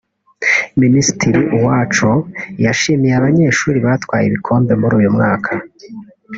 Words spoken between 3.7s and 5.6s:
batwaye ibikombe muri uyu mwaka